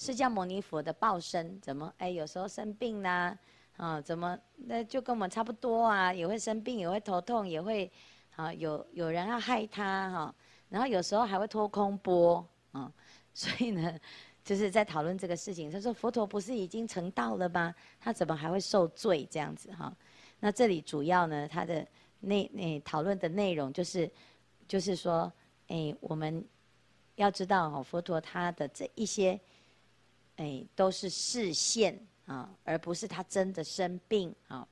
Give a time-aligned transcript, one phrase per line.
[0.00, 3.38] 释迦牟尼佛的报身怎么哎，有时候生病啦，
[3.76, 7.92] 啊，怎么那就跟我们差不多啊，也会生病，也会头痛，也会
[8.34, 10.34] 啊，有有人要害他哈，
[10.70, 12.42] 然后有时候还会脱空波
[12.72, 12.90] 啊，
[13.34, 13.94] 所以呢，
[14.42, 15.70] 就是在讨论这个事情。
[15.70, 17.74] 他说佛陀不是已经成道了吗？
[18.00, 19.94] 他怎么还会受罪这样子哈？
[20.38, 21.86] 那这里主要呢，他的
[22.20, 24.10] 内内讨论的内容就是，
[24.66, 25.30] 就是说，
[25.68, 26.42] 哎，我们
[27.16, 29.38] 要知道哈，佛陀他的这一些。
[30.40, 34.66] 哎，都是示现啊，而不是他真的生病啊。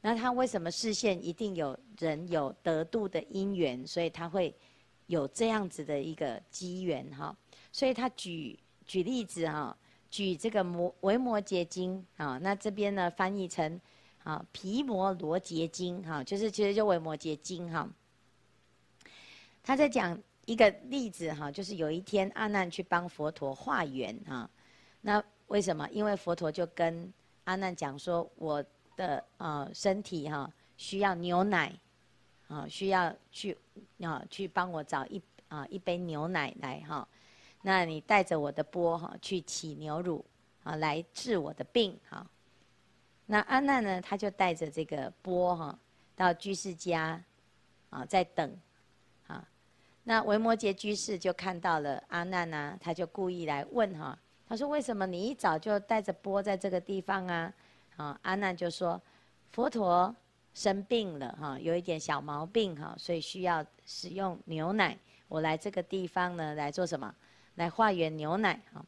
[0.00, 1.24] 那他为什么示现？
[1.24, 4.52] 一定有人有得度的因缘，所以他会
[5.06, 7.36] 有这样子的一个机缘哈。
[7.70, 9.76] 所以他举举例子哈，
[10.10, 13.80] 举这个摩维摩诘经啊，那这边呢翻译成
[14.24, 17.88] 啊皮摩罗詰经哈，就是其实就维摩诘经哈。
[19.62, 24.50] 他在讲一个例子哈，就是有一天阿难去帮佛陀化缘哈。
[25.06, 25.88] 那为什么？
[25.90, 27.12] 因为佛陀就跟
[27.44, 28.60] 阿难讲说，我
[28.96, 31.72] 的呃身体哈需要牛奶，
[32.48, 33.56] 啊需要去
[34.00, 37.06] 啊去帮我找一啊一杯牛奶来哈。
[37.62, 40.24] 那你带着我的钵哈去取牛乳
[40.64, 42.26] 啊来治我的病哈。
[43.26, 45.78] 那阿难呢，他就带着这个钵哈
[46.16, 47.22] 到居士家
[47.90, 48.58] 啊在等
[49.28, 49.46] 啊。
[50.02, 54.18] 那维摩诘居士就看到了阿难呢，他就故意来问哈。
[54.48, 57.52] 他说：“为什么你一早就带着钵在这个地方啊？”
[57.96, 59.00] 啊，阿难就说
[59.50, 60.14] ：“佛陀
[60.54, 64.96] 生病了哈，有一点小毛病哈，所以需要使用牛奶。
[65.28, 67.12] 我来这个地方呢，来做什么？
[67.56, 68.84] 来化缘牛奶哈。”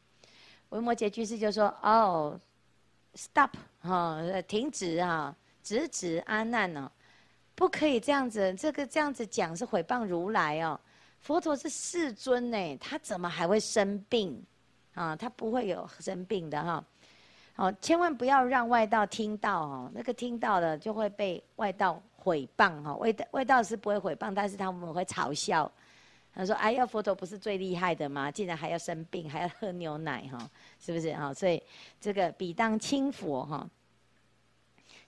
[0.69, 2.39] 维摩诘居士就说：“哦
[3.15, 3.49] ，stop
[3.81, 6.89] 哈，停止哈，制止阿难哦，
[7.55, 10.79] 不可以这样子，这个这样子讲是毁谤如来哦。
[11.19, 14.41] 佛陀是世尊呢，他怎么还会生病？”
[14.99, 16.83] 啊，他不会有生病的哈，
[17.55, 25.71] 好，千万不要让外道听到哦，那个听到了就会被外道毁谤哈，外道外道是不会毁谤，但是他们会嘲笑，
[26.35, 28.29] 他说：“哎呀，佛陀不是最厉害的吗？
[28.29, 30.49] 竟然还要生病，还要喝牛奶哈，
[30.81, 31.63] 是不是啊？”所以
[32.01, 33.65] 这个比当轻佛哈，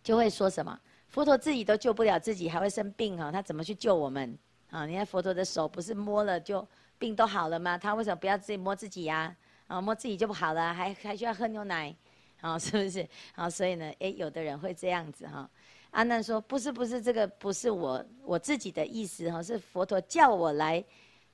[0.02, 0.80] 就会说什么？
[1.10, 3.30] 佛陀自己都救不了自己，还会生病哈？
[3.30, 4.38] 他怎么去救我们？
[4.70, 6.66] 啊，你看佛陀的手不是摸了就
[6.98, 7.78] 病都好了吗？
[7.78, 9.18] 他为什么不要自己摸自己呀？
[9.18, 9.36] 啊，
[9.72, 11.96] 啊摸自己就不好了，还还需要喝牛奶，
[12.42, 13.08] 啊，是不是？
[13.36, 15.50] 啊，所以呢，哎，有的人会这样子哈。
[15.92, 20.84] 阿难说，不是，不是，这个不是我我自己的意思哈，是佛陀叫我来，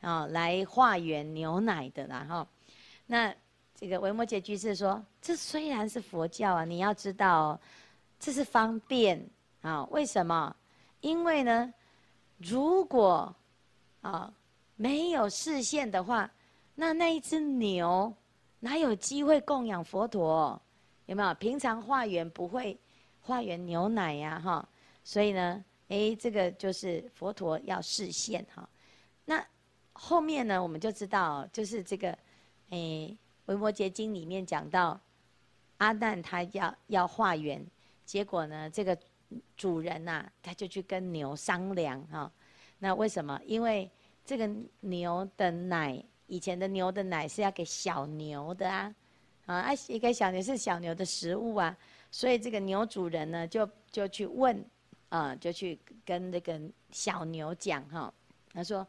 [0.01, 2.47] 啊，来化缘牛奶的啦哈。
[3.07, 3.33] 那
[3.73, 7.59] 这个维摩诘居士说，这虽然是佛教啊，你要知道，
[8.19, 9.19] 这是方便
[9.61, 9.83] 啊。
[9.85, 10.55] 为什么？
[11.01, 11.73] 因为呢，
[12.37, 13.35] 如果
[14.01, 14.31] 啊
[14.75, 16.29] 没有视线的话，
[16.75, 18.13] 那那一只牛。
[18.59, 20.59] 哪有机会供养佛陀？
[21.05, 21.33] 有没有？
[21.35, 22.77] 平常化缘不会
[23.21, 24.67] 化缘牛奶呀，哈。
[25.03, 28.67] 所以呢，哎，这个就是佛陀要示现哈。
[29.25, 29.45] 那
[29.93, 32.09] 后面呢，我们就知道，就是这个，
[32.69, 32.77] 哎，
[33.45, 34.99] 《维摩詰经》里面讲到，
[35.77, 37.65] 阿难他要要化缘，
[38.05, 38.97] 结果呢，这个
[39.55, 42.31] 主人呐，他就去跟牛商量哈。
[42.79, 43.39] 那为什么？
[43.45, 43.89] 因为
[44.25, 46.03] 这个牛的奶。
[46.27, 48.93] 以前的牛的奶是要给小牛的啊，
[49.45, 51.75] 啊，一个小牛是小牛的食物啊，
[52.11, 54.63] 所以这个牛主人呢，就就去问，
[55.09, 56.59] 啊，就去跟这个
[56.91, 58.13] 小牛讲哈，
[58.53, 58.85] 他说，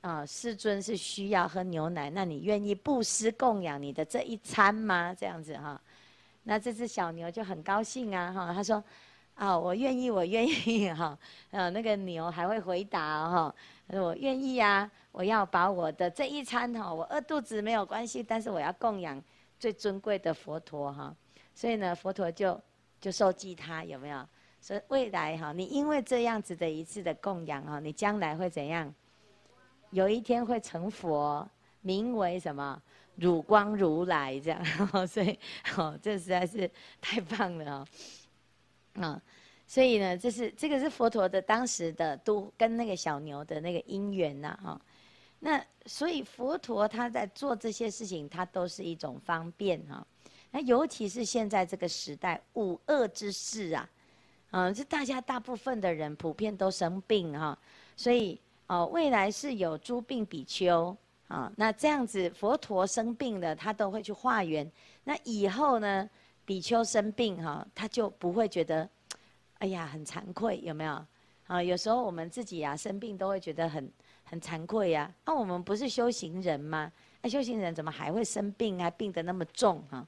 [0.00, 5.14] 啊，世尊是需要喝牛奶，那你愿意布施供养你的这一餐吗？
[5.14, 5.80] 这样子哈，
[6.42, 8.82] 那这只小牛就很高兴啊，哈，他说，
[9.40, 11.18] 啊，我愿意，我愿意哈，
[11.50, 13.54] 啊，那个牛还会回答哈，
[13.88, 14.88] 我愿意呀。
[15.12, 19.20] 我要把我的这一餐哈，我饿肚子没有关系，但是我要供养
[19.58, 21.16] 最尊贵的佛陀哈，
[21.54, 22.60] 所以呢，佛陀就
[23.00, 24.28] 就受记他有没有？
[24.60, 28.94] 所以未来哈，你因为这样子的一次的供养哈，你将来会怎样？
[29.88, 31.48] 有一天会成佛，
[31.80, 32.80] 名为什么？
[33.16, 34.64] 汝光如来这样，
[35.08, 35.38] 所以
[35.76, 36.70] 哦，这实在是
[37.02, 37.84] 太棒了，
[38.94, 39.20] 啊。
[39.66, 44.80] 所以呢，这是这个是佛陀的当时的都跟那个小牛的那个因缘呐哈。
[45.38, 50.04] 那所以佛陀他在做这些事情，他都是一种方便哈。
[50.50, 53.88] 那尤其是现在这个时代，五恶之世啊，
[54.50, 57.56] 嗯，这大家大部分的人普遍都生病哈。
[57.96, 60.94] 所以哦，未来是有诸病比丘
[61.28, 61.50] 啊。
[61.56, 64.68] 那这样子，佛陀生病了，他都会去化缘。
[65.04, 66.10] 那以后呢，
[66.50, 68.88] 比丘生病哈，他就不会觉得，
[69.58, 71.06] 哎呀，很惭愧，有没有？
[71.46, 73.88] 啊，有时候我们自己啊生病都会觉得很。
[74.24, 76.90] 很惭愧呀、那、我们不是修行人吗？
[77.20, 80.04] 哎，修行人怎么还会生病，啊病得那么重哈？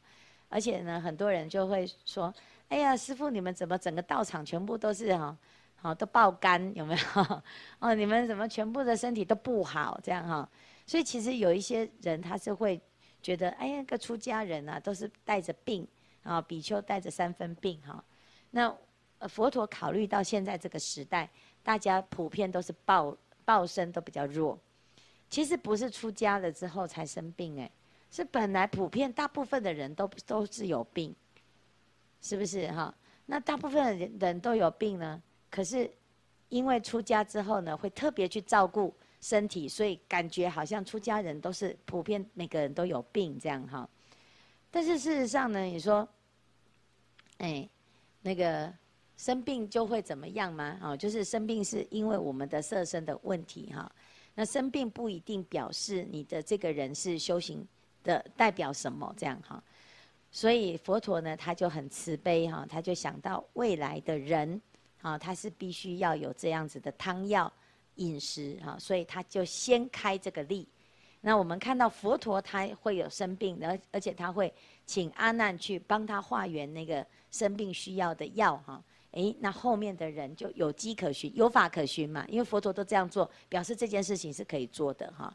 [0.48, 2.32] 而且呢，很多人就会说，
[2.68, 5.36] 哎呀，师父你们怎么整个道场全部都是哈，
[5.76, 7.42] 好都爆肝有没有？
[7.80, 10.48] 哦，你们怎么全部的身体都不好这样哈？
[10.86, 12.80] 所以其实有一些人他是会
[13.20, 15.84] 觉得，哎呀，个出家人啊都是带着病
[16.22, 18.02] 啊，比丘带着三分病哈。
[18.50, 18.74] 那
[19.28, 21.28] 佛陀考虑到现在这个时代，
[21.62, 24.58] 大家普遍都是报报身都比较弱。
[25.30, 27.70] 其实不是出家了之后才生病哎，
[28.10, 31.14] 是本来普遍大部分的人都都是有病，
[32.20, 32.94] 是不是哈？
[33.25, 35.90] 那大部分的人人都有病呢，可是
[36.50, 43.88] 因为出家之后呢，会特别去照顾身体，所以感觉好像出家人都是普遍每个人都有病这样哈。
[44.72, 46.08] 但是事实上呢，你说，
[47.36, 47.69] 哎，
[48.22, 48.72] 那个
[49.19, 50.78] 生病就会怎么样吗？
[50.82, 53.92] 哦，就是生病是因为我们的色身的问题哈。
[54.34, 57.62] 那生病不一定表示你的这个人是修行
[58.02, 59.62] 的代表什么这样哈，
[60.30, 64.58] 所以佛陀呢，他就很慈悲哈，他就想到未来的人
[65.02, 67.52] 啊，他是必须要有这样子的汤药
[67.96, 70.66] 饮食哈，所以他就先开这个例。
[71.24, 74.52] 那我们看到佛陀他会有生病，而而且他会
[74.84, 78.82] 请阿难去帮他化缘那个生病需要的药哈。
[79.12, 82.26] 诶，那后面的人就有迹可循，有法可循嘛。
[82.28, 85.32] 因为佛陀都这样做，表示这件事情是可以做的哈。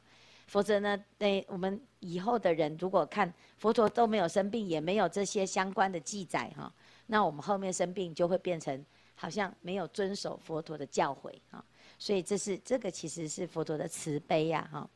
[0.48, 6.74] 否则呢，诶，我们以后的人如果看佛陀都没有生病，也没有这些相关的记载哈，
[7.06, 8.86] 那我们后面生病就会变成
[9.16, 11.64] 好像没有遵守佛陀的教诲哈。
[11.98, 14.90] 所以这是这个其实是佛陀的慈悲呀哈。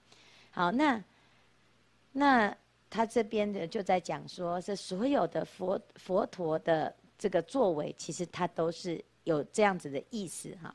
[0.51, 1.03] 好，那
[2.11, 2.55] 那
[2.89, 6.95] 他这边的就在讲说，是所有的佛佛陀的。
[7.21, 10.73] 这个作为其实他都是有这样子的意思哈。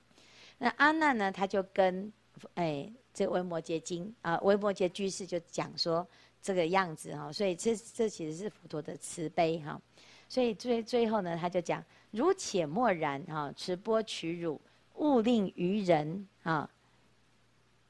[0.59, 2.13] 那阿难呢，他就跟
[2.55, 6.07] 哎这维摩诘经啊，维摩诘居士就讲说
[6.41, 7.33] 这个样子哈。
[7.33, 9.77] 所以这这其实是佛陀的慈悲哈。
[10.29, 14.61] 所以最最后呢，他就讲：如且默然哈，持钵取乳，
[14.95, 16.71] 勿令于人啊，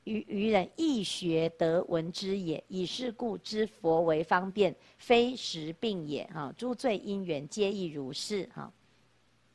[0.07, 2.63] 愚愚人易学得闻之也。
[2.69, 6.53] 以是故知佛为方便，非实病也哈。
[6.57, 8.73] 诸罪因缘皆亦如是哈。